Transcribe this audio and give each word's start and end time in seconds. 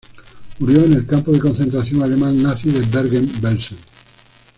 Murió 0.57 0.83
en 0.85 0.93
el 0.93 1.05
campo 1.05 1.31
de 1.31 1.37
concentración 1.37 2.01
alemán 2.01 2.41
nazi 2.41 2.71
de 2.71 2.79
Bergen-Belsen. 2.79 3.77